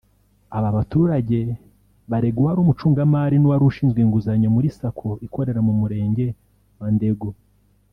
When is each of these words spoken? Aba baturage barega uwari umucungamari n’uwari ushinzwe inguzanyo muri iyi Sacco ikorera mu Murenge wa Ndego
Aba 0.57 0.69
baturage 0.77 1.39
barega 2.09 2.37
uwari 2.39 2.59
umucungamari 2.61 3.35
n’uwari 3.37 3.63
ushinzwe 3.69 3.99
inguzanyo 4.01 4.47
muri 4.55 4.65
iyi 4.69 4.77
Sacco 4.77 5.09
ikorera 5.25 5.59
mu 5.67 5.73
Murenge 5.79 6.25
wa 6.79 6.87
Ndego 6.97 7.29